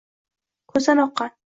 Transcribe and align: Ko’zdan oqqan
Ko’zdan 0.73 1.05
oqqan 1.07 1.39